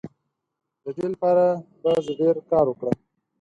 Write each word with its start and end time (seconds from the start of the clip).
د 0.83 0.85
دې 0.97 1.05
لپاره 1.13 1.45
به 1.81 1.91
زه 2.05 2.11
ډیر 2.19 2.35
کار 2.51 2.65
وکړم. 2.67 2.95